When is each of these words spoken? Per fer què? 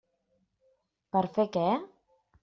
Per 1.15 1.21
fer 1.35 1.45
què? 1.57 1.67